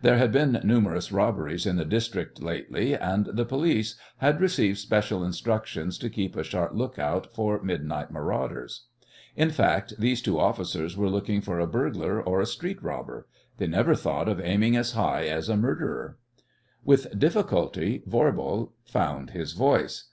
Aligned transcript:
There 0.00 0.16
had 0.16 0.32
been 0.32 0.58
numerous 0.64 1.12
robberies 1.12 1.66
in 1.66 1.76
the 1.76 1.84
district 1.84 2.40
lately, 2.42 2.94
and 2.96 3.26
the 3.26 3.44
police 3.44 3.94
had 4.16 4.40
received 4.40 4.78
special 4.78 5.22
instructions 5.22 5.98
to 5.98 6.08
keep 6.08 6.34
a 6.34 6.42
sharp 6.42 6.72
look 6.72 6.98
out 6.98 7.26
for 7.34 7.62
midnight 7.62 8.10
marauders. 8.10 8.86
In 9.36 9.50
fact, 9.50 9.92
these 9.98 10.22
two 10.22 10.40
officers 10.40 10.96
were 10.96 11.10
looking 11.10 11.42
for 11.42 11.60
a 11.60 11.66
burglar 11.66 12.22
or 12.22 12.40
a 12.40 12.46
street 12.46 12.82
robber. 12.82 13.26
They 13.58 13.66
never 13.66 13.94
thought 13.94 14.30
of 14.30 14.40
aiming 14.40 14.76
as 14.76 14.92
high 14.92 15.24
as 15.26 15.50
a 15.50 15.58
murderer. 15.58 16.16
With 16.82 17.18
difficulty 17.18 18.02
Voirbo 18.08 18.72
found 18.86 19.32
his 19.32 19.52
voice. 19.52 20.04